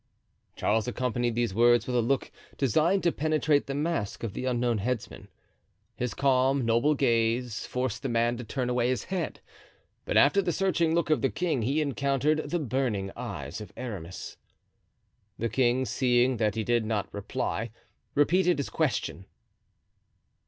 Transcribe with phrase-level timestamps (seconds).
[0.55, 4.79] Charles accompanied these words with a look designed to penetrate the mask of the unknown
[4.79, 5.27] headsman.
[5.95, 9.41] His calm, noble gaze forced the man to turn away his head.
[10.05, 14.37] But after the searching look of the king he encountered the burning eyes of Aramis.
[15.37, 17.69] The king, seeing that he did not reply,
[18.15, 19.25] repeated his question.